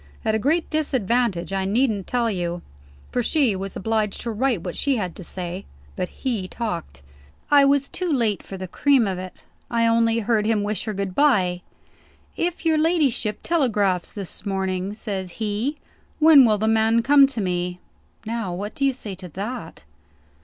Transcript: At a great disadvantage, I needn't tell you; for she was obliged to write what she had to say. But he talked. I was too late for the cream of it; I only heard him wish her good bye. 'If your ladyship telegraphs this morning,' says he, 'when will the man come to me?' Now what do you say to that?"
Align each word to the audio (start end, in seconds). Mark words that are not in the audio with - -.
At 0.25 0.33
a 0.33 0.39
great 0.39 0.67
disadvantage, 0.71 1.53
I 1.53 1.63
needn't 1.65 2.07
tell 2.07 2.31
you; 2.31 2.63
for 3.11 3.21
she 3.21 3.55
was 3.55 3.75
obliged 3.75 4.19
to 4.21 4.31
write 4.31 4.63
what 4.63 4.75
she 4.75 4.95
had 4.95 5.15
to 5.17 5.23
say. 5.23 5.63
But 5.95 6.09
he 6.09 6.47
talked. 6.47 7.03
I 7.51 7.65
was 7.65 7.87
too 7.87 8.11
late 8.11 8.41
for 8.41 8.57
the 8.57 8.67
cream 8.67 9.05
of 9.05 9.19
it; 9.19 9.43
I 9.69 9.85
only 9.85 10.17
heard 10.17 10.47
him 10.47 10.63
wish 10.63 10.85
her 10.85 10.95
good 10.95 11.13
bye. 11.13 11.61
'If 12.35 12.65
your 12.65 12.79
ladyship 12.79 13.41
telegraphs 13.43 14.11
this 14.11 14.43
morning,' 14.43 14.95
says 14.95 15.33
he, 15.33 15.77
'when 16.17 16.45
will 16.45 16.57
the 16.57 16.67
man 16.67 17.03
come 17.03 17.27
to 17.27 17.39
me?' 17.39 17.79
Now 18.25 18.55
what 18.55 18.73
do 18.73 18.83
you 18.85 18.93
say 18.93 19.13
to 19.13 19.29
that?" 19.29 19.83